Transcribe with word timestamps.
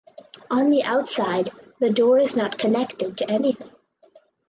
On 0.49 0.71
the 0.71 0.81
outside 0.83 1.51
the 1.79 1.91
door 1.91 2.17
is 2.17 2.35
not 2.35 2.57
connected 2.57 3.19
to 3.19 3.29
anything. 3.29 3.69